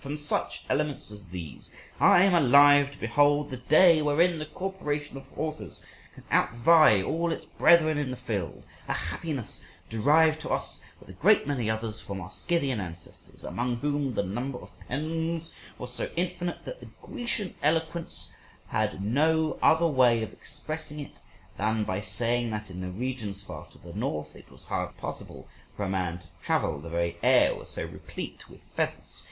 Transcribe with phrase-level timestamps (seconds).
[0.01, 1.69] From such elements as these
[1.99, 5.79] I am alive to behold the day wherein the corporation of authors
[6.15, 11.45] can outvie all its brethren in the field—a happiness derived to us, with a great
[11.45, 16.65] many others, from our Scythian ancestors, among whom the number of pens was so infinite
[16.65, 18.31] that the Grecian eloquence
[18.69, 21.19] had no other way of expressing it
[21.57, 25.47] than by saying that in the regions far to the north it was hardly possible
[25.77, 29.19] for a man to travel, the very air was so replete with feathers.